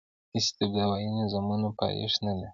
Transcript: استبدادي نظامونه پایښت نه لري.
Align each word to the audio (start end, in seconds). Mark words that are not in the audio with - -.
استبدادي 0.39 1.07
نظامونه 1.21 1.67
پایښت 1.79 2.19
نه 2.25 2.33
لري. 2.39 2.49